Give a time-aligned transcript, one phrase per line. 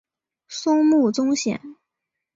[0.47, 1.61] 松木宗显。